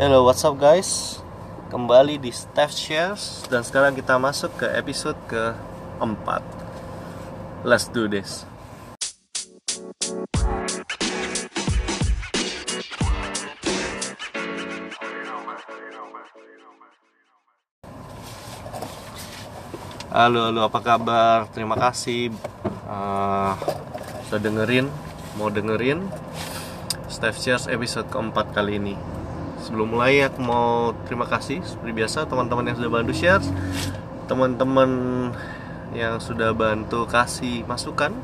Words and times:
Hello, 0.00 0.24
what's 0.24 0.40
up 0.40 0.56
guys? 0.56 1.20
Kembali 1.68 2.16
di 2.16 2.32
Steph 2.32 2.72
Shares 2.72 3.44
dan 3.52 3.60
sekarang 3.60 3.92
kita 3.92 4.16
masuk 4.16 4.48
ke 4.56 4.64
episode 4.72 5.20
ke-4. 5.28 6.40
Let's 7.60 7.92
do 7.92 8.08
this. 8.08 8.48
Halo, 20.08 20.48
halo, 20.48 20.72
apa 20.72 20.80
kabar? 20.80 21.52
Terima 21.52 21.76
kasih 21.76 22.32
uh, 22.88 23.60
sudah 24.24 24.40
dengerin, 24.40 24.88
mau 25.36 25.52
dengerin 25.52 26.08
Steph 27.12 27.36
Shares 27.36 27.68
episode 27.68 28.08
keempat 28.08 28.56
kali 28.56 28.80
ini 28.80 28.96
sebelum 29.62 29.94
mulai 29.94 30.26
aku 30.26 30.42
mau 30.42 30.92
terima 31.06 31.24
kasih 31.24 31.62
seperti 31.62 31.92
biasa 31.94 32.26
teman-teman 32.26 32.66
yang 32.66 32.76
sudah 32.76 32.90
bantu 32.90 33.12
share 33.14 33.44
teman-teman 34.26 34.90
yang 35.92 36.16
sudah 36.16 36.56
bantu 36.56 37.04
kasih 37.04 37.68
masukan. 37.68 38.16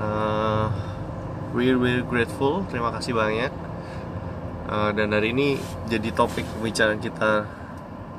Uh, 0.00 0.72
we're 1.52 1.76
really 1.76 2.04
grateful. 2.06 2.64
Terima 2.72 2.88
kasih 2.96 3.12
banyak. 3.12 3.52
Uh, 4.68 4.92
dan 4.92 5.12
hari 5.12 5.32
ini 5.32 5.56
jadi 5.88 6.12
topik 6.12 6.44
pembicaraan 6.56 7.00
kita 7.00 7.48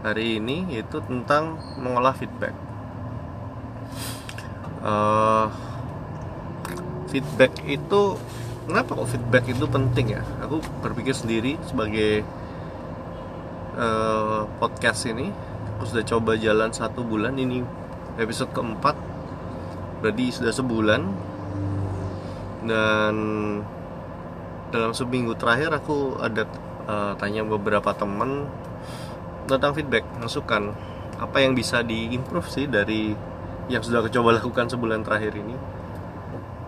hari 0.02 0.42
ini 0.42 0.70
yaitu 0.74 1.02
tentang 1.06 1.58
mengolah 1.82 2.14
feedback. 2.14 2.54
Uh, 4.86 5.50
feedback 7.10 7.54
itu 7.66 8.18
kenapa 8.68 8.98
kok 8.98 9.10
feedback 9.16 9.46
itu 9.48 9.66
penting 9.70 10.20
ya? 10.20 10.22
Aku 10.44 10.60
berpikir 10.84 11.16
sendiri 11.16 11.56
sebagai 11.68 12.26
uh, 13.80 14.50
podcast 14.60 15.08
ini 15.08 15.32
aku 15.80 15.96
sudah 15.96 16.04
coba 16.04 16.36
jalan 16.36 16.76
satu 16.76 17.08
bulan 17.08 17.40
ini 17.40 17.64
episode 18.20 18.52
keempat 18.52 19.00
berarti 20.04 20.26
sudah 20.32 20.52
sebulan. 20.52 21.02
Dan 22.60 23.16
dalam 24.70 24.92
seminggu 24.92 25.34
terakhir 25.40 25.72
aku 25.72 26.20
ada 26.20 26.44
uh, 26.86 27.14
tanya 27.16 27.48
beberapa 27.48 27.96
teman 27.96 28.52
tentang 29.48 29.74
feedback 29.74 30.06
masukan 30.20 30.76
apa 31.18 31.38
yang 31.42 31.58
bisa 31.58 31.82
diimprove 31.82 32.46
sih 32.48 32.70
dari 32.70 33.16
yang 33.72 33.82
sudah 33.82 34.04
aku 34.04 34.12
coba 34.12 34.38
lakukan 34.38 34.68
sebulan 34.68 35.08
terakhir 35.08 35.34
ini. 35.40 35.56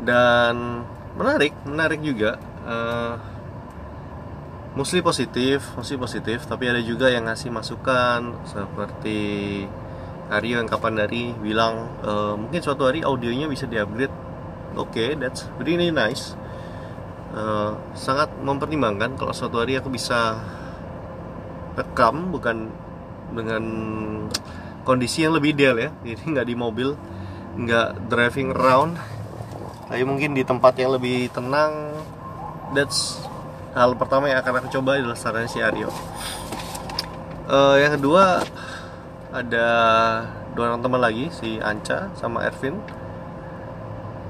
Dan 0.02 0.82
menarik 1.16 1.54
menarik 1.68 2.00
juga. 2.04 2.38
Uh, 2.62 3.16
mostly 4.72 5.04
positif 5.04 5.60
mostly 5.76 6.00
positif 6.00 6.48
tapi 6.48 6.72
ada 6.72 6.80
juga 6.80 7.12
yang 7.12 7.28
ngasih 7.28 7.52
masukan 7.52 8.40
seperti 8.48 9.20
Aryo 10.32 10.64
yang 10.64 10.70
kapan 10.72 10.96
dari 10.96 11.36
bilang 11.36 11.92
uh, 12.08 12.40
mungkin 12.40 12.64
suatu 12.64 12.88
hari 12.88 13.04
audionya 13.04 13.52
bisa 13.52 13.68
diupgrade. 13.68 14.16
Oke 14.80 15.12
okay, 15.12 15.20
that's 15.20 15.52
really 15.60 15.92
nice. 15.92 16.40
Uh, 17.36 17.76
sangat 17.96 18.32
mempertimbangkan 18.40 19.20
kalau 19.20 19.36
suatu 19.36 19.60
hari 19.60 19.76
aku 19.76 19.92
bisa 19.92 20.40
rekam 21.76 22.32
bukan 22.32 22.72
dengan 23.36 23.64
kondisi 24.88 25.28
yang 25.28 25.36
lebih 25.36 25.52
ideal 25.52 25.76
ya. 25.76 25.92
Jadi 26.00 26.24
nggak 26.32 26.48
di 26.48 26.56
mobil 26.56 26.96
nggak 27.60 28.08
driving 28.08 28.56
around 28.56 28.96
tapi 29.92 30.08
mungkin 30.08 30.32
di 30.32 30.48
tempat 30.48 30.80
yang 30.80 30.96
lebih 30.96 31.28
tenang 31.36 31.92
that's 32.72 33.20
hal 33.76 33.92
pertama 34.00 34.32
yang 34.32 34.40
akan 34.40 34.64
aku 34.64 34.80
coba 34.80 34.96
adalah 34.96 35.20
saran 35.20 35.52
si 35.52 35.60
Aryo. 35.60 35.92
Uh, 37.52 37.76
yang 37.76 38.00
kedua 38.00 38.40
ada 39.36 39.68
dua 40.56 40.72
orang 40.72 40.80
teman 40.80 41.02
lagi 41.04 41.28
si 41.36 41.60
Anca 41.60 42.08
sama 42.16 42.48
Ervin. 42.48 42.80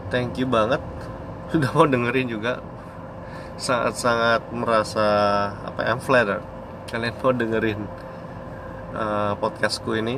Thank 0.10 0.42
you 0.42 0.50
banget. 0.50 0.82
Sudah 1.54 1.70
mau 1.78 1.86
dengerin 1.86 2.26
juga. 2.34 2.58
Sangat-sangat 3.62 4.50
merasa 4.50 5.06
apa 5.62 5.86
ya 5.86 5.94
flattered 6.02 6.42
kalian 6.90 7.14
mau 7.22 7.30
dengerin 7.38 7.80
uh, 8.98 9.38
podcastku 9.38 9.94
ini. 9.94 10.18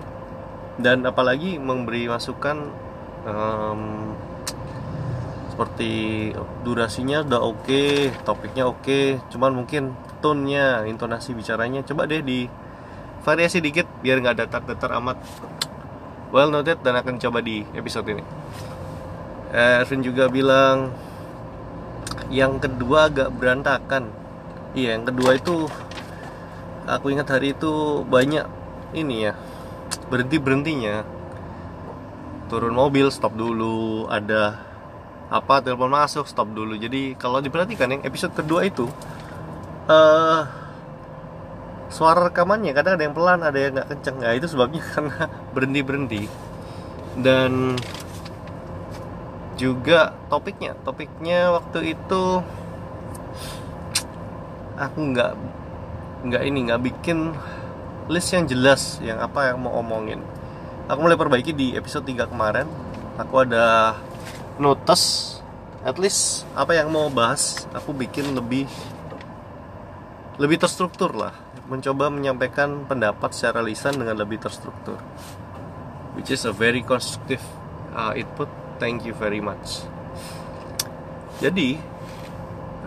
Dan 0.80 1.04
apalagi 1.04 1.60
memberi 1.60 2.08
masukan 2.08 2.72
um, 3.28 4.16
seperti 5.54 6.34
durasinya 6.66 7.22
udah 7.22 7.38
oke 7.46 7.62
okay, 7.70 8.10
topiknya 8.26 8.66
oke 8.66 8.82
okay, 8.82 9.22
cuman 9.30 9.54
mungkin 9.54 9.94
tone-nya 10.18 10.90
intonasi 10.90 11.38
bicaranya 11.38 11.86
coba 11.86 12.10
deh 12.10 12.26
di 12.26 12.50
variasi 13.22 13.62
dikit 13.62 13.86
biar 14.02 14.18
nggak 14.18 14.50
datar-datar 14.50 14.98
amat. 14.98 15.22
Well 16.34 16.50
noted 16.50 16.82
dan 16.82 16.98
akan 16.98 17.22
coba 17.22 17.46
di 17.46 17.62
episode 17.78 18.10
ini. 18.10 18.26
Ervin 19.54 20.02
juga 20.02 20.26
bilang 20.26 20.90
yang 22.34 22.58
kedua 22.58 23.14
agak 23.14 23.30
berantakan. 23.38 24.10
Iya 24.74 24.98
yang 24.98 25.06
kedua 25.06 25.38
itu 25.38 25.70
aku 26.90 27.14
ingat 27.14 27.30
hari 27.30 27.54
itu 27.54 28.02
banyak 28.10 28.50
ini 28.98 29.30
ya 29.30 29.38
berhenti 30.10 30.42
berhentinya 30.42 31.06
turun 32.50 32.74
mobil 32.74 33.08
stop 33.14 33.38
dulu 33.38 34.10
ada 34.10 34.73
apa 35.30 35.64
telepon 35.64 35.92
masuk 35.92 36.28
stop 36.28 36.52
dulu. 36.52 36.76
Jadi 36.76 37.16
kalau 37.16 37.40
diperhatikan 37.40 37.92
yang 37.94 38.02
episode 38.04 38.34
kedua 38.36 38.66
itu 38.68 38.88
uh, 39.88 40.42
suara 41.94 42.28
rekamannya 42.32 42.74
kadang 42.74 42.98
ada 42.98 43.04
yang 43.06 43.16
pelan 43.16 43.40
ada 43.46 43.58
yang 43.58 43.72
nggak 43.78 43.90
kenceng. 43.94 44.18
Nah 44.20 44.34
itu 44.34 44.48
sebabnya 44.50 44.82
karena 44.92 45.30
berhenti 45.54 45.82
berhenti 45.86 46.24
dan 47.20 47.78
juga 49.54 50.18
topiknya 50.34 50.74
topiknya 50.82 51.54
waktu 51.54 51.94
itu 51.94 52.42
aku 54.74 55.00
nggak 55.14 55.34
nggak 56.26 56.44
ini 56.50 56.60
nggak 56.66 56.82
bikin 56.82 57.38
list 58.10 58.34
yang 58.34 58.50
jelas 58.50 58.98
yang 59.00 59.22
apa 59.22 59.54
yang 59.54 59.62
mau 59.62 59.78
omongin. 59.80 60.20
Aku 60.92 61.00
mulai 61.00 61.16
perbaiki 61.16 61.56
di 61.56 61.78
episode 61.80 62.04
3 62.04 62.28
kemarin. 62.28 62.68
Aku 63.16 63.40
ada 63.40 63.96
notes 64.58 65.38
at 65.84 65.98
least. 66.00 66.48
Apa 66.54 66.78
yang 66.78 66.90
mau 66.90 67.10
bahas 67.10 67.66
aku 67.74 67.94
bikin 67.94 68.34
lebih 68.34 68.70
lebih 70.42 70.62
terstruktur 70.62 71.14
lah. 71.14 71.34
Mencoba 71.70 72.12
menyampaikan 72.12 72.84
pendapat 72.86 73.32
secara 73.32 73.64
lisan 73.64 73.96
dengan 73.96 74.20
lebih 74.20 74.42
terstruktur. 74.42 75.00
Which 76.14 76.30
is 76.30 76.46
a 76.46 76.54
very 76.54 76.84
constructive 76.86 77.42
uh, 77.96 78.14
input. 78.14 78.50
Thank 78.78 79.08
you 79.08 79.16
very 79.16 79.40
much. 79.40 79.86
Jadi 81.40 81.80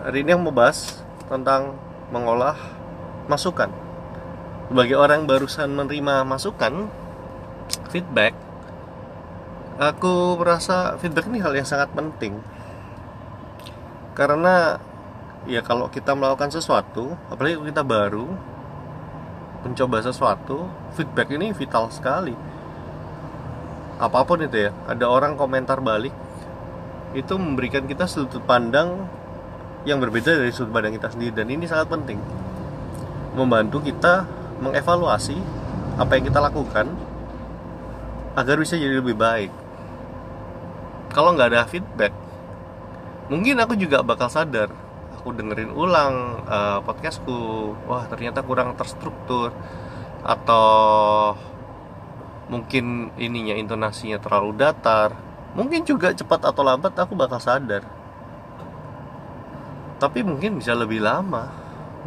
hari 0.03 0.23
ini 0.23 0.35
yang 0.35 0.43
mau 0.45 0.53
bahas 0.53 1.03
tentang 1.27 1.75
mengolah 2.13 2.55
masukan. 3.27 3.71
Sebagai 4.67 4.99
orang 4.99 5.27
barusan 5.27 5.71
menerima 5.71 6.27
masukan 6.27 6.91
feedback 7.91 8.46
aku 9.77 10.41
merasa 10.41 10.97
feedback 10.97 11.29
ini 11.29 11.37
hal 11.37 11.53
yang 11.53 11.65
sangat 11.65 11.93
penting. 11.93 12.41
Karena 14.17 14.81
ya 15.45 15.61
kalau 15.61 15.87
kita 15.93 16.17
melakukan 16.17 16.49
sesuatu 16.49 17.13
apalagi 17.29 17.61
kita 17.61 17.85
baru 17.85 18.25
mencoba 19.61 20.01
sesuatu 20.01 20.65
feedback 20.97 21.29
ini 21.29 21.53
vital 21.53 21.93
sekali. 21.93 22.33
Apa 24.01 24.25
pun 24.25 24.41
itu 24.41 24.69
ya 24.69 24.73
ada 24.89 25.05
orang 25.09 25.37
komentar 25.37 25.77
balik 25.81 26.13
itu 27.13 27.33
memberikan 27.37 27.85
kita 27.85 28.09
sudut 28.09 28.41
pandang 28.45 29.09
yang 29.85 30.01
berbeda 30.01 30.41
dari 30.41 30.49
sudut 30.49 30.73
pandang 30.73 30.97
kita 30.97 31.13
sendiri. 31.13 31.37
Dan 31.37 31.53
ini 31.53 31.69
sangat 31.69 31.93
penting. 31.93 32.17
Membantu 33.37 33.85
kita 33.85 34.25
mengevaluasi 34.57 35.37
apa 36.01 36.17
yang 36.17 36.25
kita 36.25 36.41
lakukan 36.41 36.89
agar 38.33 38.57
bisa 38.57 38.73
jadi 38.77 39.01
lebih 39.01 39.17
baik 39.17 39.66
kalau 41.11 41.35
nggak 41.35 41.49
ada 41.53 41.67
feedback 41.67 42.13
mungkin 43.27 43.59
aku 43.59 43.75
juga 43.75 44.03
bakal 44.03 44.31
sadar. 44.31 44.71
Aku 45.19 45.35
dengerin 45.35 45.71
ulang 45.75 46.43
uh, 46.47 46.79
podcastku. 46.83 47.75
Wah 47.87 48.07
ternyata 48.07 48.43
kurang 48.43 48.75
terstruktur. 48.79 49.51
Atau 50.23 51.35
mungkin 52.47 53.11
ininya 53.19 53.55
intonasinya 53.55 54.19
terlalu 54.19 54.55
datar. 54.55 55.15
Mungkin 55.55 55.83
juga 55.83 56.15
cepat 56.15 56.47
atau 56.47 56.63
lambat 56.63 56.95
aku 56.95 57.13
bakal 57.15 57.39
sadar. 57.43 57.83
Tapi 59.99 60.23
mungkin 60.23 60.59
bisa 60.59 60.71
lebih 60.77 61.03
lama. 61.03 61.51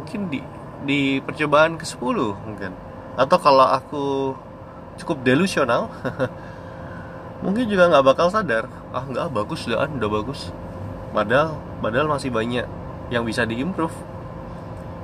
Mungkin 0.01 0.31
di 0.31 0.39
di 0.81 1.21
percobaan 1.21 1.77
ke 1.77 1.85
10 1.85 2.01
mungkin. 2.47 2.73
Atau 3.13 3.37
kalau 3.37 3.67
aku 3.67 4.33
cukup 4.97 5.23
delusional 5.23 5.87
mungkin 7.43 7.65
juga 7.65 7.89
nggak 7.89 8.05
bakal 8.05 8.27
sadar 8.29 8.80
ah 8.91 9.03
nggak 9.07 9.31
bagus 9.31 9.67
udah 9.67 9.87
udah 9.87 10.09
bagus. 10.11 10.51
Padahal 11.11 11.59
padahal 11.79 12.07
masih 12.11 12.31
banyak 12.31 12.67
yang 13.11 13.23
bisa 13.27 13.43
diimprove. 13.43 13.93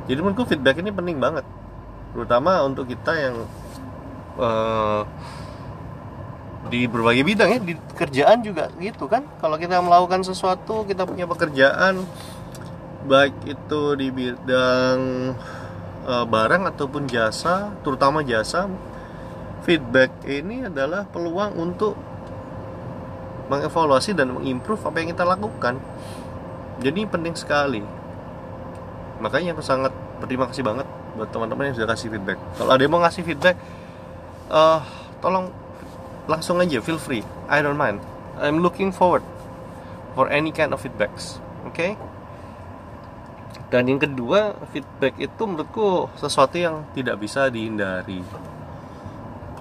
Jadi 0.07 0.19
menurutku 0.24 0.48
feedback 0.48 0.80
ini 0.80 0.92
penting 0.92 1.19
banget. 1.19 1.44
Terutama 2.16 2.63
untuk 2.63 2.88
kita 2.88 3.12
yang 3.16 3.36
uh, 4.39 5.04
di 6.68 6.84
berbagai 6.88 7.24
bidang 7.24 7.50
ya 7.51 7.60
di 7.60 7.74
kerjaan 7.95 8.44
juga 8.44 8.72
gitu 8.80 9.07
kan. 9.07 9.24
Kalau 9.39 9.60
kita 9.60 9.80
melakukan 9.84 10.24
sesuatu 10.24 10.88
kita 10.88 11.04
punya 11.04 11.28
pekerjaan 11.28 12.07
baik 13.07 13.36
itu 13.48 13.81
di 13.95 14.12
bidang 14.12 15.00
uh, 16.07 16.25
barang 16.28 16.63
ataupun 16.75 17.07
jasa 17.07 17.72
terutama 17.84 18.19
jasa 18.24 18.68
feedback 19.63 20.12
ini 20.28 20.68
adalah 20.68 21.07
peluang 21.07 21.56
untuk 21.56 21.95
mengevaluasi 23.47 24.15
dan 24.15 24.35
mengimprove 24.35 24.83
apa 24.83 24.97
yang 25.01 25.09
kita 25.15 25.23
lakukan. 25.23 25.79
Jadi 26.83 27.07
penting 27.09 27.33
sekali. 27.33 27.81
Makanya 29.23 29.57
aku 29.57 29.63
sangat 29.65 29.91
berterima 30.21 30.45
kasih 30.51 30.61
banget 30.61 30.85
buat 31.17 31.33
teman-teman 31.33 31.73
yang 31.73 31.75
sudah 31.75 31.89
kasih 31.89 32.13
feedback. 32.13 32.38
Kalau 32.59 32.71
ada 32.71 32.81
yang 32.83 32.94
mau 32.94 33.01
ngasih 33.01 33.23
feedback 33.25 33.57
uh, 34.53 34.79
tolong 35.23 35.49
langsung 36.29 36.61
aja 36.61 36.77
feel 36.83 37.01
free. 37.01 37.25
I 37.49 37.65
don't 37.65 37.79
mind. 37.79 38.03
I'm 38.38 38.61
looking 38.61 38.94
forward 38.94 39.25
for 40.17 40.33
any 40.33 40.50
kind 40.50 40.73
of 40.73 40.81
feedbacks 40.81 41.38
oke 41.61 41.77
okay? 41.77 41.93
dan 43.69 43.85
yang 43.85 44.01
kedua 44.01 44.57
feedback 44.73 45.13
itu 45.21 45.43
menurutku 45.45 46.09
sesuatu 46.17 46.55
yang 46.57 46.88
tidak 46.95 47.19
bisa 47.19 47.51
dihindari. 47.51 48.23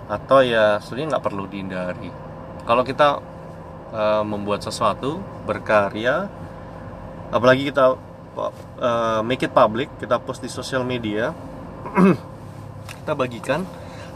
Atau 0.06 0.46
ya 0.46 0.78
sebenarnya 0.78 1.18
nggak 1.18 1.24
perlu 1.26 1.44
dihindari. 1.50 2.08
Kalau 2.62 2.86
kita 2.86 3.18
uh, 3.92 4.22
membuat 4.26 4.62
sesuatu 4.62 5.20
berkarya. 5.44 6.30
Apalagi 7.30 7.68
kita 7.70 7.94
uh, 7.94 9.20
make 9.26 9.42
it 9.42 9.52
public 9.52 9.90
kita 9.98 10.18
post 10.22 10.42
di 10.42 10.50
sosial 10.50 10.86
media. 10.86 11.34
Kita 12.86 13.14
bagikan. 13.18 13.62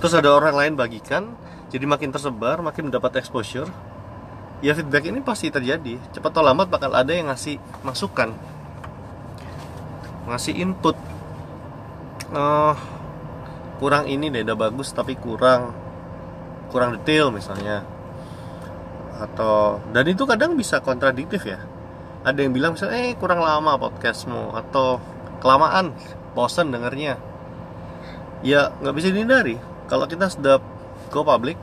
Terus 0.02 0.14
ada 0.18 0.34
orang 0.34 0.54
lain 0.54 0.72
bagikan 0.74 1.34
jadi 1.70 1.86
makin 1.86 2.10
tersebar 2.10 2.58
makin 2.62 2.90
mendapat 2.90 3.22
exposure. 3.22 3.70
Ya 4.60 4.74
feedback 4.74 5.06
ini 5.06 5.22
pasti 5.22 5.48
terjadi. 5.54 5.96
Cepat 6.10 6.34
atau 6.34 6.42
lambat 6.42 6.66
bakal 6.66 6.90
ada 6.92 7.14
yang 7.14 7.30
ngasih 7.30 7.62
masukan 7.86 8.34
ngasih 10.26 10.54
input. 10.62 10.94
Uh, 12.30 12.74
kurang 13.82 14.06
ini 14.06 14.30
deh 14.30 14.46
udah 14.46 14.58
bagus 14.58 14.94
tapi 14.94 15.18
kurang 15.18 15.74
kurang 16.70 17.00
detail 17.00 17.34
misalnya 17.34 17.82
atau 19.20 19.78
dan 19.92 20.08
itu 20.08 20.24
kadang 20.24 20.56
bisa 20.56 20.80
kontradiktif 20.80 21.44
ya. 21.44 21.60
Ada 22.24 22.44
yang 22.44 22.52
bilang 22.56 22.72
misalnya 22.76 23.12
eh 23.12 23.16
kurang 23.16 23.44
lama 23.44 23.76
podcastmu 23.76 24.56
atau 24.56 25.00
kelamaan 25.44 25.92
bosen 26.32 26.72
dengernya. 26.72 27.20
Ya 28.40 28.72
nggak 28.80 28.94
bisa 28.96 29.08
dihindari. 29.12 29.60
Kalau 29.88 30.08
kita 30.08 30.32
sudah 30.32 30.56
go 31.12 31.20
public 31.20 31.60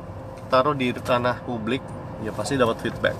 taruh 0.54 0.78
di 0.78 0.94
tanah 0.94 1.42
publik 1.44 1.82
ya 2.22 2.30
pasti 2.34 2.58
dapat 2.58 2.78
feedback. 2.82 3.18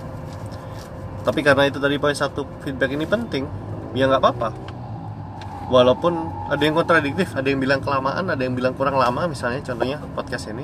Tapi 1.26 1.40
karena 1.44 1.68
itu 1.68 1.82
tadi 1.82 1.98
poin 1.98 2.16
satu 2.16 2.46
feedback 2.62 2.94
ini 2.94 3.06
penting 3.10 3.44
ya 3.98 4.06
nggak 4.06 4.22
apa-apa. 4.22 4.50
Walaupun 5.68 6.14
ada 6.54 6.64
yang 6.64 6.78
kontradiktif 6.78 7.34
ada 7.36 7.50
yang 7.50 7.60
bilang 7.60 7.84
kelamaan 7.84 8.30
ada 8.30 8.40
yang 8.40 8.56
bilang 8.56 8.72
kurang 8.78 8.96
lama 8.96 9.28
misalnya 9.28 9.60
contohnya 9.66 10.00
podcast 10.16 10.48
ini 10.48 10.64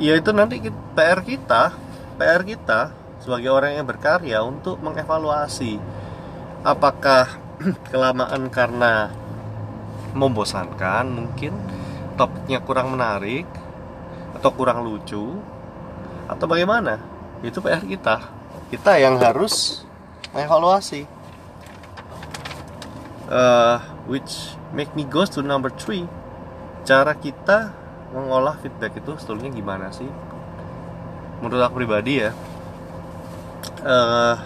ya 0.00 0.16
itu 0.16 0.30
nanti 0.32 0.60
PR 0.92 1.20
kita 1.24 1.72
PR 2.16 2.42
kita 2.44 2.92
sebagai 3.22 3.50
orang 3.54 3.78
yang 3.78 3.86
berkarya 3.86 4.38
untuk 4.42 4.82
mengevaluasi 4.82 5.78
apakah 6.62 7.26
kelamaan 7.90 8.50
karena 8.50 9.10
membosankan 10.12 11.08
mungkin 11.08 11.54
topiknya 12.14 12.60
kurang 12.60 12.94
menarik 12.94 13.48
atau 14.36 14.50
kurang 14.52 14.84
lucu 14.84 15.38
atau 16.28 16.46
bagaimana? 16.46 16.98
Itu 17.42 17.58
PR 17.60 17.82
kita. 17.82 18.22
Kita 18.70 18.96
yang 18.96 19.18
harus 19.20 19.84
mengevaluasi. 20.32 21.04
Uh, 23.32 23.80
which 24.04 24.52
make 24.76 24.92
me 24.92 25.08
goes 25.08 25.32
to 25.32 25.40
number 25.40 25.72
three. 25.72 26.04
Cara 26.84 27.16
kita 27.16 27.72
mengolah 28.12 28.60
feedback 28.60 29.00
itu 29.00 29.16
sebetulnya 29.16 29.48
gimana 29.48 29.88
sih 29.88 30.08
menurut 31.42 31.62
aku 31.66 31.74
pribadi 31.82 32.22
ya 32.22 32.30
uh, 33.82 34.36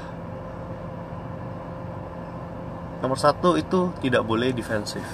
nomor 3.05 3.21
satu 3.21 3.61
itu 3.61 3.93
tidak 4.01 4.25
boleh 4.25 4.51
defensif 4.57 5.05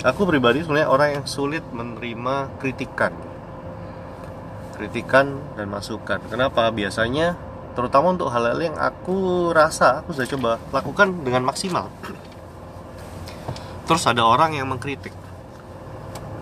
aku 0.00 0.22
pribadi 0.24 0.62
sebenarnya 0.62 0.88
orang 0.88 1.08
yang 1.20 1.24
sulit 1.26 1.66
menerima 1.74 2.54
kritikan 2.62 3.12
kritikan 4.76 5.40
dan 5.56 5.72
masukan. 5.72 6.20
Kenapa? 6.28 6.68
Biasanya 6.68 7.34
terutama 7.72 8.12
untuk 8.12 8.28
hal-hal 8.28 8.60
yang 8.60 8.76
aku 8.76 9.50
rasa 9.56 10.04
aku 10.04 10.12
sudah 10.12 10.28
coba 10.36 10.50
lakukan 10.70 11.08
dengan 11.24 11.48
maksimal. 11.48 11.88
Terus 13.88 14.04
ada 14.04 14.22
orang 14.22 14.52
yang 14.54 14.68
mengkritik. 14.68 15.16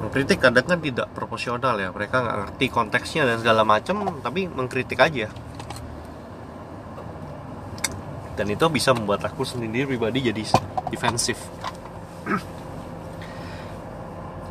Mengkritik 0.05 0.37
kadang 0.37 0.69
kan 0.69 0.79
tidak 0.85 1.09
proporsional 1.17 1.81
ya. 1.81 1.89
Mereka 1.89 2.13
nggak 2.13 2.37
ngerti 2.45 2.67
konteksnya 2.69 3.25
dan 3.25 3.41
segala 3.41 3.65
macam, 3.65 4.21
tapi 4.21 4.45
mengkritik 4.45 5.01
aja. 5.01 5.33
Dan 8.37 8.53
itu 8.53 8.69
bisa 8.69 8.93
membuat 8.93 9.25
aku 9.25 9.49
sendiri 9.49 9.89
pribadi 9.97 10.29
jadi 10.29 10.45
defensif. 10.93 11.41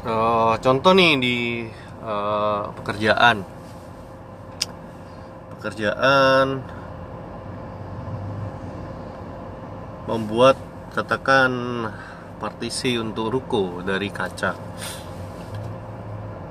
uh, 0.09 0.57
contoh 0.65 0.91
nih 0.97 1.11
di 1.21 1.37
uh, 2.01 2.73
pekerjaan 2.81 3.45
pekerjaan 5.57 6.59
membuat 10.09 10.59
katakan 10.91 11.51
partisi 12.43 12.99
untuk 12.99 13.31
ruko 13.31 13.79
dari 13.79 14.11
kaca 14.11 14.51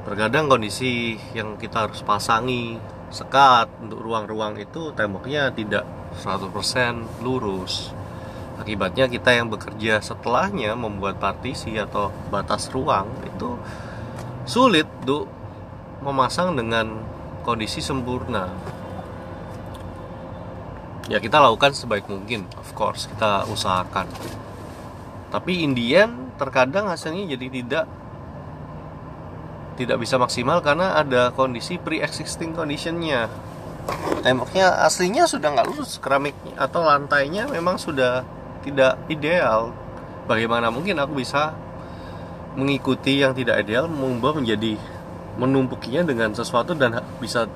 terkadang 0.03 0.51
kondisi 0.51 1.15
yang 1.33 1.55
kita 1.55 1.87
harus 1.87 2.03
pasangi 2.03 2.79
sekat 3.13 3.69
untuk 3.85 4.03
ruang-ruang 4.03 4.57
itu 4.59 4.91
temboknya 4.97 5.53
tidak 5.53 5.85
100% 6.25 7.23
lurus. 7.23 7.93
Akibatnya 8.57 9.09
kita 9.09 9.33
yang 9.33 9.49
bekerja 9.49 10.01
setelahnya 10.01 10.77
membuat 10.77 11.19
partisi 11.19 11.77
atau 11.77 12.13
batas 12.29 12.69
ruang 12.73 13.09
itu 13.25 13.59
sulit 14.49 14.89
untuk 15.03 15.31
memasang 16.03 16.57
dengan 16.59 16.99
kondisi 17.47 17.79
sempurna. 17.79 18.51
Ya 21.11 21.19
kita 21.19 21.43
lakukan 21.43 21.75
sebaik 21.75 22.07
mungkin 22.07 22.47
of 22.59 22.71
course 22.79 23.11
kita 23.11 23.47
usahakan. 23.51 24.07
Tapi 25.33 25.65
Indian 25.65 26.33
terkadang 26.39 26.89
hasilnya 26.93 27.35
jadi 27.35 27.47
tidak 27.51 27.85
tidak 29.77 30.01
bisa 30.01 30.21
maksimal 30.21 30.61
karena 30.61 30.97
ada 30.99 31.33
kondisi 31.33 31.81
pre-existing 31.81 32.53
conditionnya. 32.53 33.29
Temboknya 34.23 34.87
aslinya 34.87 35.27
sudah 35.27 35.49
nggak 35.51 35.67
lurus. 35.73 35.99
Keramiknya 35.99 36.55
atau 36.61 36.87
lantainya 36.87 37.49
memang 37.49 37.81
sudah 37.81 38.23
tidak 38.63 39.01
ideal. 39.11 39.75
Bagaimana 40.29 40.71
mungkin 40.71 41.01
aku 41.03 41.19
bisa 41.19 41.57
mengikuti 42.55 43.25
yang 43.25 43.35
tidak 43.35 43.65
ideal 43.65 43.89
mengubah 43.89 44.39
menjadi 44.39 44.77
menumpukinya 45.41 46.05
dengan 46.05 46.31
sesuatu 46.37 46.77
dan 46.77 47.03
bisa 47.19 47.49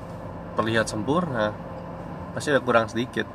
terlihat 0.57 0.89
sempurna? 0.89 1.53
Pasti 2.35 2.51
ada 2.51 2.59
kurang 2.59 2.91
sedikit. 2.91 3.29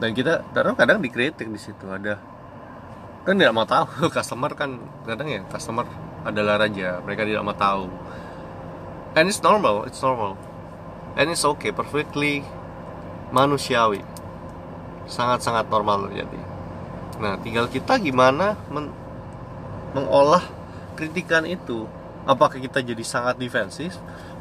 Dan 0.00 0.16
kita 0.16 0.44
kadang 0.54 0.76
kadang 0.78 0.98
dikritik 1.02 1.50
di 1.50 1.60
situ 1.60 1.84
ada. 1.90 2.16
Kan 3.26 3.36
tidak 3.36 3.52
mau 3.52 3.66
tahu 3.68 4.06
customer 4.16 4.54
kan 4.54 4.80
kadang 5.04 5.28
ya 5.28 5.42
customer 5.50 6.05
adalah 6.26 6.58
raja 6.58 6.98
mereka 7.06 7.22
tidak 7.22 7.46
mau 7.46 7.54
tahu. 7.54 7.86
And 9.14 9.30
it's 9.30 9.40
normal 9.40 9.86
it's 9.86 10.02
normal. 10.02 10.34
And 11.14 11.30
it's 11.30 11.46
okay 11.46 11.70
perfectly 11.70 12.42
manusiawi. 13.30 14.02
Sangat 15.06 15.46
sangat 15.46 15.70
normal 15.70 16.10
terjadi. 16.10 16.40
Nah 17.22 17.38
tinggal 17.38 17.70
kita 17.70 17.96
gimana 18.02 18.58
men 18.68 18.90
mengolah 19.94 20.42
kritikan 20.98 21.46
itu. 21.46 21.86
Apakah 22.26 22.58
kita 22.58 22.82
jadi 22.82 23.06
sangat 23.06 23.38
defensif 23.38 23.94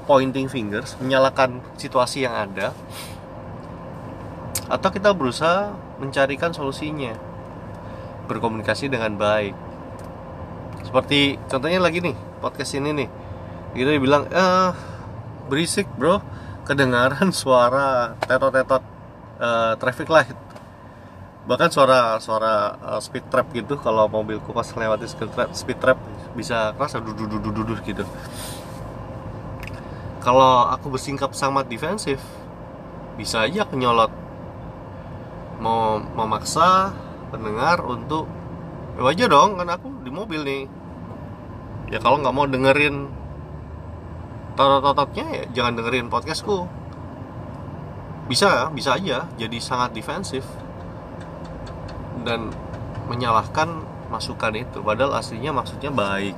pointing 0.10 0.50
fingers 0.50 0.98
menyalahkan 0.98 1.62
situasi 1.78 2.26
yang 2.26 2.34
ada 2.34 2.74
atau 4.66 4.90
kita 4.90 5.14
berusaha 5.14 5.78
mencarikan 6.02 6.50
solusinya? 6.50 7.14
Berkomunikasi 8.26 8.90
dengan 8.90 9.14
baik 9.22 9.54
seperti 10.86 11.42
contohnya 11.50 11.82
lagi 11.82 12.00
nih 12.00 12.16
podcast 12.40 12.78
ini 12.78 12.94
nih. 13.04 13.10
Kita 13.76 13.90
dibilang 13.92 14.30
eh 14.30 14.72
berisik 15.50 15.90
bro. 15.98 16.22
Kedengaran 16.66 17.30
suara 17.30 18.18
tetot-tetot 18.26 18.82
uh, 19.38 19.74
traffic 19.78 20.10
light. 20.10 20.34
Bahkan 21.46 21.70
suara 21.70 22.18
suara 22.18 22.74
uh, 22.82 23.02
speed 23.02 23.30
trap 23.30 23.54
gitu 23.54 23.78
kalau 23.78 24.10
mobilku 24.10 24.50
pas 24.50 24.66
lewati 24.66 25.06
speed 25.06 25.30
trap, 25.30 25.50
speed 25.54 25.78
trap 25.78 25.98
bisa 26.34 26.74
kerasa 26.74 26.98
dudu 26.98 27.30
dudu 27.30 27.50
dudu 27.54 27.74
gitu 27.86 28.02
kalau 30.26 30.66
aku 30.74 30.90
bersingkap 30.90 31.38
sangat 31.38 31.70
defensif 31.70 32.18
bisa 33.14 33.46
aja 33.46 33.62
aku 33.62 33.78
nyolot 33.78 34.10
mau 35.62 36.02
memaksa 36.02 36.90
pendengar 37.30 37.86
untuk 37.86 38.26
wajar 38.98 39.30
dong 39.30 39.62
kan 39.62 39.70
aku 39.70 39.88
di 40.02 40.10
mobil 40.10 40.42
nih 40.42 40.62
ya 41.90 42.02
kalau 42.02 42.18
nggak 42.18 42.34
mau 42.34 42.50
dengerin 42.50 43.10
totot-tototnya 44.56 45.26
ya 45.30 45.44
jangan 45.62 45.74
dengerin 45.78 46.08
podcastku. 46.10 46.66
Bisa 48.26 48.74
bisa 48.74 48.98
aja 48.98 49.30
jadi 49.38 49.58
sangat 49.62 49.94
defensif 49.94 50.42
dan 52.26 52.50
menyalahkan 53.06 53.86
masukan 54.10 54.56
itu. 54.58 54.82
Padahal 54.82 55.22
aslinya 55.22 55.54
maksudnya 55.54 55.94
baik. 55.94 56.34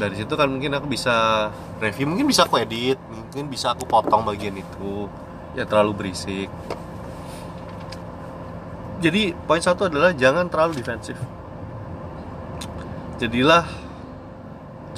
Dari 0.00 0.14
situ 0.16 0.32
kan 0.34 0.48
mungkin 0.50 0.74
aku 0.74 0.88
bisa 0.88 1.48
review 1.78 2.08
mungkin 2.10 2.26
bisa 2.26 2.48
aku 2.48 2.58
edit 2.58 2.98
mungkin 3.12 3.52
bisa 3.52 3.76
aku 3.76 3.84
potong 3.84 4.24
bagian 4.24 4.56
itu. 4.56 5.10
Ya 5.52 5.68
terlalu 5.68 5.92
berisik. 5.92 6.48
Jadi 9.04 9.36
poin 9.44 9.60
satu 9.60 9.92
adalah 9.92 10.16
jangan 10.16 10.48
terlalu 10.48 10.80
defensif 10.80 11.18
jadilah 13.18 13.62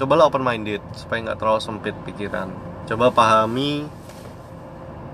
cobalah 0.01 0.29
open 0.29 0.45
minded 0.45 0.81
supaya 0.97 1.25
nggak 1.25 1.39
terlalu 1.41 1.61
sempit 1.61 1.97
pikiran. 2.05 2.49
Coba 2.89 3.13
pahami 3.13 3.85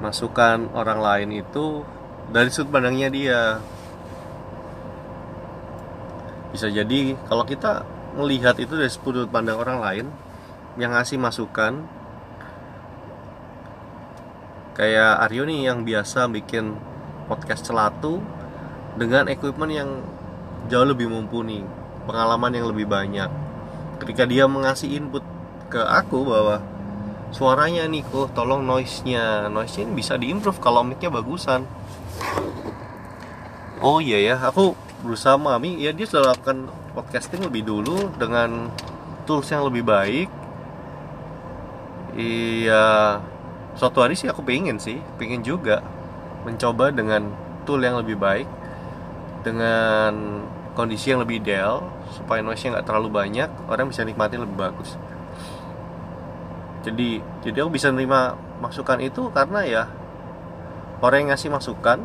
masukan 0.02 0.70
orang 0.74 0.98
lain 0.98 1.42
itu 1.42 1.86
dari 2.30 2.50
sudut 2.50 2.74
pandangnya 2.74 3.08
dia. 3.10 3.40
Bisa 6.54 6.68
jadi 6.68 7.16
kalau 7.26 7.42
kita 7.48 7.82
melihat 8.14 8.58
itu 8.60 8.74
dari 8.76 8.92
sudut 8.92 9.26
pandang 9.30 9.58
orang 9.58 9.78
lain 9.80 10.06
yang 10.78 10.92
ngasih 10.94 11.18
masukan 11.18 11.84
kayak 14.72 15.20
Aryo 15.28 15.44
nih 15.44 15.68
yang 15.68 15.84
biasa 15.84 16.28
bikin 16.32 16.76
podcast 17.28 17.68
celatu 17.68 18.24
dengan 18.96 19.28
equipment 19.28 19.72
yang 19.72 19.90
jauh 20.68 20.88
lebih 20.88 21.12
mumpuni 21.12 21.81
pengalaman 22.04 22.52
yang 22.52 22.66
lebih 22.70 22.86
banyak. 22.88 23.30
Ketika 24.02 24.26
dia 24.26 24.50
mengasih 24.50 24.90
input 24.90 25.22
ke 25.70 25.78
aku 25.78 26.26
bahwa 26.26 26.60
suaranya 27.32 27.86
nih 27.88 28.04
kok 28.04 28.34
tolong 28.34 28.66
noise-nya. 28.66 29.48
Noise-nya 29.48 29.88
ini 29.88 29.94
bisa 29.96 30.14
diimprove 30.18 30.58
kalau 30.58 30.82
mic-nya 30.82 31.08
bagusan. 31.08 31.64
Oh 33.82 33.98
iya 33.98 34.18
ya 34.20 34.34
aku 34.38 34.74
berusaha 35.02 35.38
memahami. 35.38 35.78
Ya 35.78 35.90
dia 35.90 36.06
sudah 36.06 36.34
lakukan 36.34 36.70
podcasting 36.92 37.42
lebih 37.42 37.66
dulu 37.66 38.10
dengan 38.18 38.70
tools 39.24 39.48
yang 39.50 39.66
lebih 39.66 39.86
baik. 39.86 40.28
Iya 42.12 43.18
suatu 43.72 44.04
hari 44.04 44.12
sih 44.12 44.28
aku 44.28 44.44
pengen 44.44 44.76
sih 44.76 45.00
pengen 45.16 45.40
juga 45.40 45.80
mencoba 46.44 46.92
dengan 46.92 47.32
tool 47.64 47.80
yang 47.80 47.96
lebih 48.04 48.20
baik 48.20 48.48
dengan 49.40 50.44
kondisi 50.76 51.12
yang 51.12 51.24
lebih 51.24 51.40
ideal 51.40 51.88
supaya 52.12 52.44
noise-nya 52.44 52.78
nggak 52.78 52.86
terlalu 52.86 53.08
banyak 53.10 53.50
orang 53.66 53.88
bisa 53.88 54.04
nikmati 54.04 54.36
lebih 54.36 54.56
bagus. 54.56 54.94
Jadi 56.84 57.22
jadi 57.42 57.64
aku 57.64 57.70
bisa 57.74 57.88
nerima 57.90 58.36
masukan 58.60 59.00
itu 59.02 59.32
karena 59.34 59.64
ya 59.64 59.82
orang 61.02 61.26
yang 61.26 61.30
ngasih 61.34 61.50
masukan 61.50 61.98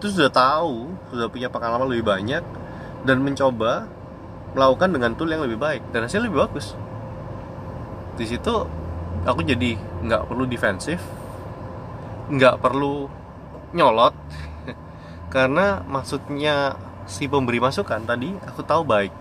itu 0.00 0.14
sudah 0.14 0.32
tahu 0.32 0.94
sudah 1.12 1.28
punya 1.28 1.52
pengalaman 1.52 1.90
lebih 1.90 2.06
banyak 2.06 2.44
dan 3.04 3.18
mencoba 3.20 3.90
melakukan 4.52 4.90
dengan 4.92 5.12
tool 5.16 5.32
yang 5.32 5.44
lebih 5.44 5.58
baik 5.58 5.82
dan 5.90 6.06
hasilnya 6.06 6.28
lebih 6.28 6.46
bagus. 6.48 6.76
Di 8.16 8.28
situ 8.28 8.54
aku 9.24 9.40
jadi 9.46 9.78
nggak 10.02 10.28
perlu 10.28 10.44
defensif 10.48 10.98
nggak 12.32 12.58
perlu 12.64 13.06
nyolot 13.76 14.14
karena 15.34 15.84
maksudnya 15.84 16.76
si 17.06 17.26
pemberi 17.26 17.58
masukan 17.58 18.02
tadi 18.06 18.30
aku 18.46 18.62
tahu 18.62 18.82
baik 18.86 19.12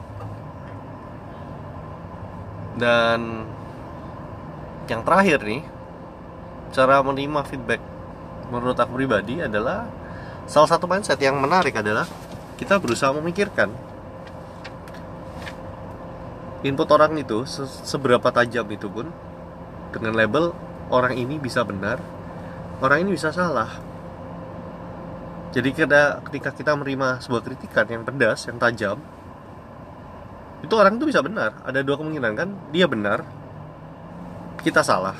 dan 2.81 3.45
yang 4.89 5.05
terakhir 5.05 5.45
nih 5.45 5.61
cara 6.73 7.05
menerima 7.05 7.45
feedback 7.45 7.81
menurut 8.49 8.73
aku 8.73 8.97
pribadi 8.97 9.37
adalah 9.37 9.85
salah 10.49 10.69
satu 10.73 10.89
mindset 10.89 11.21
yang 11.21 11.37
menarik 11.37 11.77
adalah 11.77 12.09
kita 12.57 12.81
berusaha 12.81 13.13
memikirkan 13.13 13.69
input 16.65 16.89
orang 16.89 17.21
itu 17.21 17.45
seberapa 17.85 18.33
tajam 18.33 18.65
itu 18.73 18.89
pun 18.89 19.13
dengan 19.93 20.17
label 20.17 20.57
orang 20.89 21.13
ini 21.13 21.37
bisa 21.37 21.61
benar 21.61 22.01
orang 22.81 23.05
ini 23.05 23.13
bisa 23.13 23.29
salah. 23.29 23.69
Jadi 25.51 25.69
ketika 25.75 26.49
kita 26.55 26.71
menerima 26.73 27.19
sebuah 27.21 27.43
kritikan 27.43 27.85
yang 27.85 28.01
pedas 28.07 28.47
yang 28.47 28.57
tajam 28.57 28.97
itu 30.61 30.73
orang 30.77 30.97
itu 30.97 31.09
bisa 31.09 31.25
benar. 31.25 31.57
Ada 31.65 31.81
dua 31.81 31.97
kemungkinan 31.97 32.31
kan? 32.37 32.49
Dia 32.69 32.85
benar 32.85 33.25
kita 34.61 34.85
salah. 34.85 35.17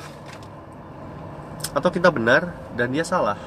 Atau 1.74 1.90
kita 1.90 2.14
benar 2.14 2.54
dan 2.78 2.94
dia 2.94 3.02
salah. 3.02 3.38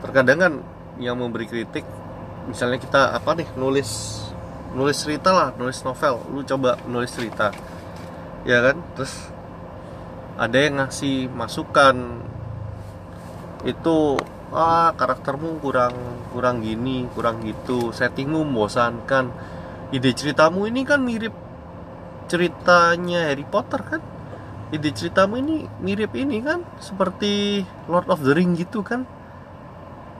Terkadang 0.00 0.38
kan 0.40 0.52
yang 0.96 1.20
memberi 1.20 1.44
kritik 1.44 1.84
misalnya 2.48 2.80
kita 2.82 3.14
apa 3.14 3.38
nih 3.38 3.48
nulis 3.54 4.20
nulis 4.72 4.96
cerita 4.96 5.30
lah 5.30 5.48
nulis 5.60 5.84
novel. 5.84 6.24
Lu 6.32 6.40
coba 6.40 6.80
nulis 6.88 7.12
cerita. 7.12 7.52
Ya 8.48 8.64
kan? 8.64 8.80
Terus 8.96 9.28
ada 10.40 10.56
yang 10.56 10.80
ngasih 10.80 11.28
masukan. 11.28 12.24
Itu 13.62 14.16
ah 14.52 14.92
karaktermu 14.96 15.60
kurang 15.60 15.94
kurang 16.32 16.64
gini 16.64 17.04
kurang 17.12 17.44
gitu. 17.44 17.92
Settingmu 17.92 18.40
membosankan 18.40 19.52
ide 19.92 20.10
ceritamu 20.16 20.64
ini 20.64 20.88
kan 20.88 21.04
mirip 21.04 21.36
ceritanya 22.26 23.28
Harry 23.28 23.44
Potter 23.44 23.80
kan? 23.84 24.00
Ide 24.72 24.88
ceritamu 24.96 25.36
ini 25.36 25.68
mirip 25.84 26.16
ini 26.16 26.40
kan? 26.40 26.64
Seperti 26.80 27.62
Lord 27.92 28.08
of 28.08 28.24
the 28.24 28.32
Ring 28.32 28.56
gitu 28.56 28.80
kan? 28.80 29.04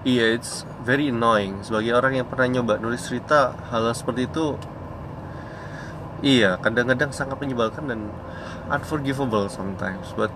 Iya 0.05 0.29
yeah, 0.29 0.37
it's 0.37 0.69
very 0.85 1.09
annoying. 1.09 1.65
Sebagai 1.65 1.97
orang 1.97 2.21
yang 2.21 2.29
pernah 2.29 2.61
nyoba 2.61 2.77
nulis 2.77 3.01
cerita 3.01 3.57
hal, 3.73 3.89
-hal 3.89 3.97
seperti 3.97 4.29
itu 4.29 4.61
iya 6.23 6.55
kadang-kadang 6.63 7.11
sangat 7.11 7.35
menyebalkan 7.43 7.91
dan 7.91 8.01
unforgivable 8.71 9.51
sometimes. 9.51 10.13
But 10.15 10.31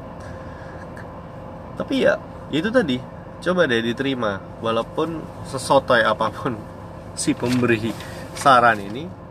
tapi 1.76 2.09
ya 2.09 2.16
itu 2.50 2.73
tadi. 2.73 2.99
Coba 3.37 3.69
deh 3.69 3.85
diterima 3.85 4.40
walaupun 4.64 5.21
sesotoy 5.45 6.00
apa 6.00 6.33
pun 6.33 6.57
si 7.21 7.37
pemberi 7.37 7.93
saran 8.33 8.81
ini 8.81 9.25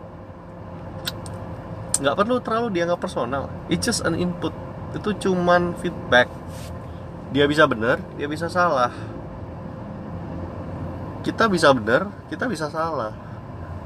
nggak 2.00 2.16
perlu 2.16 2.36
terlalu 2.42 2.68
dianggap 2.76 2.98
personal. 3.00 3.48
It's 3.72 3.84
just 3.84 4.04
an 4.04 4.16
input. 4.16 4.52
Itu 4.92 5.12
cuman 5.16 5.76
feedback. 5.78 6.28
Dia 7.34 7.44
bisa 7.50 7.66
benar 7.66 8.00
dia 8.16 8.26
bisa 8.30 8.46
salah. 8.48 8.92
Kita 11.26 11.50
bisa 11.50 11.72
benar 11.74 12.08
kita 12.30 12.46
bisa 12.46 12.70
salah. 12.70 13.12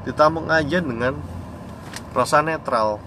Ditampung 0.05 0.49
aja 0.49 0.81
dengan 0.81 1.17
rasa 2.11 2.43
netral. 2.43 2.99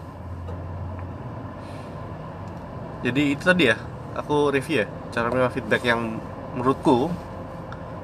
Jadi 3.04 3.36
itu 3.36 3.44
tadi 3.44 3.68
ya 3.68 3.76
aku 4.14 4.54
review 4.54 4.82
ya 4.82 4.86
cara 5.10 5.28
menerima 5.28 5.52
feedback 5.52 5.82
yang 5.84 6.18
menurutku 6.54 7.10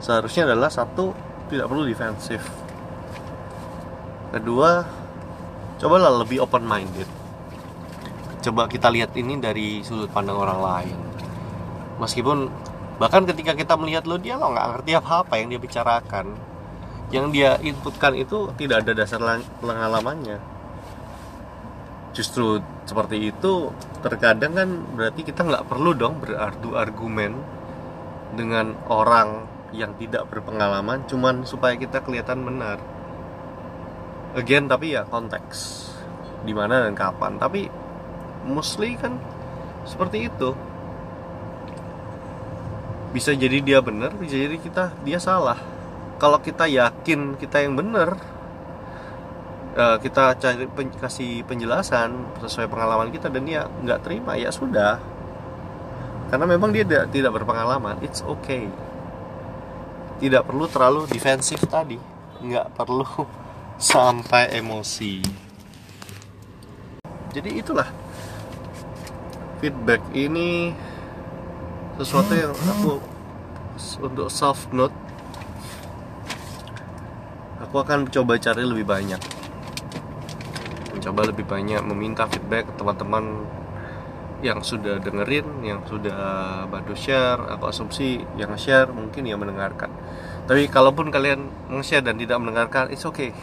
seharusnya 0.03 0.51
adalah 0.51 0.69
satu 0.69 1.15
tidak 1.47 1.71
perlu 1.71 1.87
defensif 1.87 2.43
kedua 4.35 4.87
cobalah 5.81 6.13
lebih 6.21 6.45
open 6.45 6.63
minded 6.69 7.09
coba 8.41 8.67
kita 8.67 8.89
lihat 8.89 9.13
ini 9.15 9.37
dari 9.37 9.85
sudut 9.85 10.09
pandang 10.11 10.41
orang 10.41 10.61
lain. 10.61 10.99
Meskipun 12.01 12.49
bahkan 12.97 13.29
ketika 13.29 13.53
kita 13.53 13.77
melihat 13.77 14.09
lo 14.09 14.17
dia 14.17 14.41
lo 14.41 14.53
nggak 14.53 14.69
ngerti 14.77 14.91
apa 14.97 15.13
apa 15.25 15.35
yang 15.37 15.53
dia 15.53 15.61
bicarakan. 15.61 16.27
Yang 17.13 17.27
dia 17.37 17.51
inputkan 17.61 18.17
itu 18.17 18.51
tidak 18.57 18.87
ada 18.87 18.93
dasar 18.97 19.21
pengalamannya. 19.61 20.41
Justru 22.17 22.59
seperti 22.89 23.31
itu 23.31 23.71
terkadang 24.03 24.53
kan 24.57 24.69
berarti 24.97 25.21
kita 25.23 25.47
nggak 25.47 25.69
perlu 25.69 25.95
dong 25.95 26.19
berardu 26.19 26.75
argumen 26.75 27.37
dengan 28.35 28.75
orang 28.91 29.47
yang 29.71 29.95
tidak 29.95 30.27
berpengalaman 30.27 31.07
cuman 31.07 31.47
supaya 31.47 31.79
kita 31.79 32.03
kelihatan 32.03 32.43
benar 32.43 32.83
again 34.35 34.71
tapi 34.71 34.95
ya 34.95 35.03
konteks 35.07 35.91
di 36.45 36.53
mana 36.55 36.87
dan 36.87 36.95
kapan. 36.97 37.37
Tapi 37.37 37.67
mostly 38.47 38.97
kan 38.97 39.17
seperti 39.85 40.29
itu. 40.31 40.55
Bisa 43.11 43.35
jadi 43.35 43.59
dia 43.59 43.79
benar 43.83 44.15
bisa 44.15 44.39
jadi 44.39 44.57
kita 44.57 44.95
dia 45.03 45.19
salah. 45.19 45.59
Kalau 46.21 46.39
kita 46.39 46.69
yakin 46.69 47.35
kita 47.41 47.65
yang 47.65 47.75
benar 47.75 48.15
uh, 49.75 49.97
kita 49.99 50.37
cari 50.39 50.69
pen, 50.71 50.93
kasih 50.95 51.43
penjelasan 51.49 52.13
sesuai 52.39 52.71
pengalaman 52.71 53.11
kita 53.11 53.33
dan 53.33 53.43
dia 53.43 53.67
nggak 53.67 54.01
terima 54.07 54.39
ya 54.39 54.55
sudah. 54.55 55.01
Karena 56.31 56.47
memang 56.47 56.71
dia 56.71 56.87
tidak, 56.87 57.11
tidak 57.11 57.33
berpengalaman 57.43 57.99
it's 58.07 58.23
okay. 58.23 58.71
Tidak 60.23 60.47
perlu 60.47 60.71
terlalu 60.71 61.11
defensif 61.11 61.67
tadi. 61.67 61.99
Nggak 62.39 62.79
perlu 62.79 63.40
sampai 63.81 64.53
emosi 64.61 65.25
jadi 67.33 67.65
itulah 67.65 67.89
feedback 69.65 70.05
ini 70.13 70.77
sesuatu 71.97 72.37
yang 72.37 72.53
aku 72.53 73.01
untuk 74.05 74.29
self 74.29 74.69
note 74.77 74.93
aku 77.65 77.81
akan 77.81 78.05
coba 78.13 78.37
cari 78.37 78.69
lebih 78.69 78.85
banyak 78.85 79.21
mencoba 80.93 81.33
lebih 81.33 81.49
banyak 81.49 81.81
meminta 81.81 82.29
feedback 82.29 82.69
teman-teman 82.77 83.49
yang 84.41 84.65
sudah 84.65 84.97
dengerin, 85.05 85.45
yang 85.61 85.85
sudah 85.85 86.65
bantu 86.73 86.97
share, 86.97 87.37
aku 87.45 87.69
asumsi 87.69 88.25
yang 88.41 88.57
share 88.57 88.89
mungkin 88.89 89.29
yang 89.29 89.37
mendengarkan. 89.37 89.93
Tapi 90.49 90.65
kalaupun 90.73 91.13
kalian 91.13 91.45
nge-share 91.69 92.01
dan 92.01 92.17
tidak 92.17 92.41
mendengarkan, 92.41 92.89
it's 92.89 93.05
okay. 93.05 93.37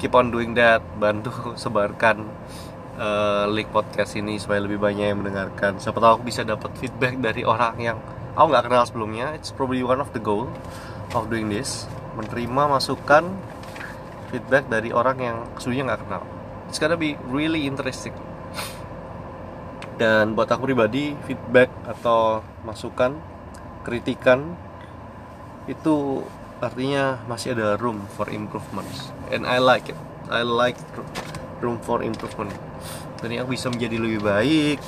Keep 0.00 0.16
on 0.16 0.32
doing 0.32 0.56
that, 0.56 0.80
bantu 0.96 1.30
sebarkan 1.62 2.24
uh, 2.96 3.44
link 3.52 3.68
podcast 3.68 4.16
ini 4.16 4.40
supaya 4.40 4.64
lebih 4.64 4.80
banyak 4.80 5.12
yang 5.12 5.20
mendengarkan. 5.20 5.76
Siapa 5.76 6.00
tahu 6.00 6.20
aku 6.20 6.24
bisa 6.24 6.42
dapat 6.42 6.72
feedback 6.80 7.20
dari 7.20 7.44
orang 7.44 7.76
yang 7.76 7.96
aku 8.32 8.48
nggak 8.48 8.64
kenal 8.66 8.82
sebelumnya. 8.88 9.36
It's 9.36 9.52
probably 9.52 9.84
one 9.84 10.00
of 10.00 10.10
the 10.16 10.22
goal 10.24 10.48
of 11.12 11.28
doing 11.28 11.52
this 11.52 11.86
menerima 12.14 12.62
masukan 12.78 13.24
feedback 14.30 14.66
dari 14.70 14.90
orang 14.94 15.16
yang 15.18 15.36
sebelumnya 15.58 15.94
nggak 15.94 16.02
kenal 16.06 16.22
it's 16.70 16.78
gonna 16.78 16.98
be 16.98 17.18
really 17.26 17.66
interesting 17.66 18.14
dan 19.98 20.32
buat 20.32 20.48
aku 20.48 20.70
pribadi 20.70 21.12
feedback 21.26 21.68
atau 21.84 22.40
masukan 22.64 23.18
kritikan 23.84 24.56
itu 25.68 26.24
artinya 26.60 27.18
masih 27.24 27.56
ada 27.56 27.80
room 27.80 28.04
for 28.16 28.28
improvements 28.28 29.12
and 29.32 29.48
I 29.48 29.60
like 29.60 29.88
it 29.88 29.98
I 30.28 30.44
like 30.44 30.76
room 31.64 31.80
for 31.80 32.04
improvement 32.04 32.52
jadi 33.24 33.44
aku 33.44 33.56
bisa 33.56 33.72
menjadi 33.72 33.96
lebih 33.96 34.20
baik 34.24 34.78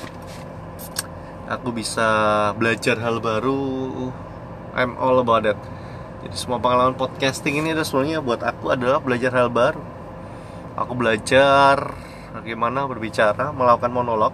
aku 1.49 1.69
bisa 1.73 2.07
belajar 2.55 2.97
hal 3.01 3.19
baru 3.19 4.09
I'm 4.73 4.97
all 4.97 5.21
about 5.21 5.45
that 5.45 5.59
jadi 6.23 6.39
semua 6.39 6.55
pengalaman 6.63 6.95
podcasting 6.95 7.59
ini 7.59 7.75
adalah 7.75 7.83
sebenarnya 7.83 8.23
buat 8.23 8.39
aku 8.39 8.71
adalah 8.71 9.03
belajar 9.03 9.35
hal 9.35 9.51
baru. 9.51 9.83
Aku 10.79 10.95
belajar 10.95 11.91
bagaimana 12.31 12.87
berbicara, 12.87 13.51
melakukan 13.51 13.91
monolog, 13.91 14.31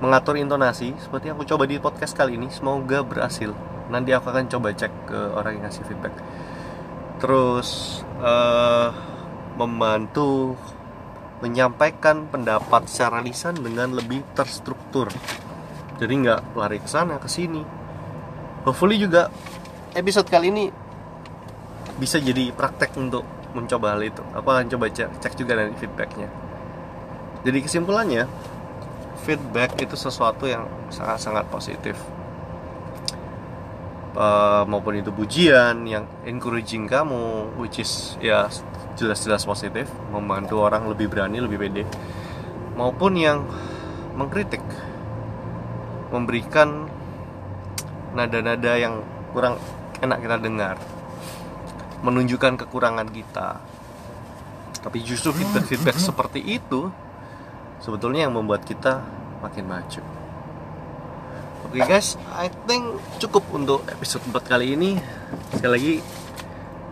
mengatur 0.00 0.40
intonasi 0.40 0.96
seperti 0.96 1.28
yang 1.28 1.36
aku 1.36 1.44
coba 1.44 1.68
di 1.68 1.76
podcast 1.76 2.16
kali 2.16 2.40
ini. 2.40 2.48
Semoga 2.48 3.04
berhasil. 3.04 3.52
Nanti 3.90 4.14
aku 4.14 4.30
akan 4.30 4.46
coba 4.46 4.70
cek 4.70 4.92
ke 5.10 5.18
orang 5.34 5.58
yang 5.58 5.64
ngasih 5.66 5.84
feedback. 5.84 6.14
Terus 7.20 8.00
uh, 8.22 8.94
membantu 9.58 10.56
menyampaikan 11.44 12.28
pendapat 12.28 12.86
secara 12.86 13.20
lisan 13.20 13.58
dengan 13.58 13.92
lebih 13.92 14.22
terstruktur. 14.32 15.10
Jadi 16.00 16.12
nggak 16.24 16.56
lari 16.56 16.78
ke 16.80 16.88
sana 16.88 17.20
ke 17.20 17.28
sini. 17.28 17.60
Hopefully 18.64 19.00
juga 19.00 19.28
episode 19.96 20.28
kali 20.28 20.48
ini 20.52 20.64
bisa 22.00 22.16
jadi 22.16 22.52
praktek 22.52 22.96
untuk 22.96 23.24
mencoba 23.52 23.96
hal 23.96 24.02
itu. 24.04 24.22
Aku 24.32 24.46
akan 24.48 24.68
coba 24.70 24.88
cek, 24.88 25.20
cek 25.20 25.34
juga 25.36 25.58
dari 25.58 25.72
feedbacknya. 25.76 26.28
Jadi 27.40 27.58
kesimpulannya, 27.64 28.24
feedback 29.24 29.80
itu 29.80 29.96
sesuatu 29.96 30.44
yang 30.44 30.68
sangat-sangat 30.92 31.48
positif. 31.48 31.96
Uh, 34.10 34.66
maupun 34.66 34.98
itu 34.98 35.14
pujian 35.14 35.86
yang 35.86 36.02
encouraging 36.26 36.90
kamu, 36.90 37.54
which 37.62 37.78
is 37.78 38.18
ya 38.18 38.50
jelas-jelas 38.98 39.46
positif, 39.46 39.86
membantu 40.10 40.66
orang 40.66 40.90
lebih 40.90 41.06
berani, 41.06 41.38
lebih 41.38 41.62
pede, 41.62 41.86
maupun 42.74 43.14
yang 43.14 43.46
mengkritik, 44.18 44.66
memberikan 46.10 46.90
nada-nada 48.10 48.74
yang 48.74 48.98
kurang 49.30 49.62
enak 50.02 50.18
kita 50.18 50.36
dengar 50.42 50.76
menunjukkan 52.02 52.66
kekurangan 52.66 53.08
kita. 53.12 53.60
Tapi 54.80 54.98
justru 55.04 55.36
feedback-feedback 55.36 55.96
seperti 56.00 56.40
itu 56.40 56.88
sebetulnya 57.84 58.26
yang 58.26 58.34
membuat 58.34 58.64
kita 58.64 59.04
makin 59.44 59.68
maju 59.68 60.19
oke 61.70 61.78
okay 61.78 62.02
guys. 62.02 62.18
I 62.34 62.50
think 62.66 62.98
cukup 63.22 63.46
untuk 63.54 63.86
episode 63.86 64.26
4 64.26 64.42
kali 64.42 64.74
ini. 64.74 64.98
Sekali 65.54 65.70
lagi 65.70 65.94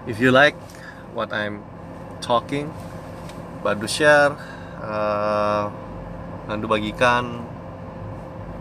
if 0.07 0.23
you 0.23 0.31
like 0.31 0.55
what 1.19 1.35
I'm 1.35 1.67
talking 2.23 2.71
bantu 3.67 3.91
share 3.91 4.39
uh, 4.79 5.67
bantu 6.47 6.71
bagikan 6.71 7.43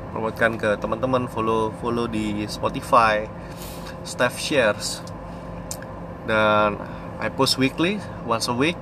promotkan 0.09 0.57
ke 0.57 0.73
teman-teman 0.81 1.29
follow 1.29 1.69
follow 1.77 2.09
di 2.09 2.49
Spotify 2.49 3.29
staff 4.01 4.41
shares. 4.41 5.05
Dan 6.25 6.81
I 7.21 7.29
post 7.29 7.61
weekly 7.61 8.01
once 8.25 8.49
a 8.49 8.57
week. 8.57 8.81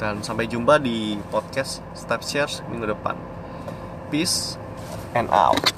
Dan 0.00 0.24
sampai 0.24 0.48
jumpa 0.48 0.80
di 0.80 1.20
podcast 1.28 1.84
staff 1.92 2.24
shares 2.24 2.64
minggu 2.72 2.88
depan. 2.88 3.20
Peace 4.08 4.56
and 5.12 5.28
out 5.28 5.75